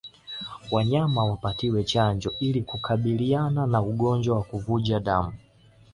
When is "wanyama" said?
0.71-1.25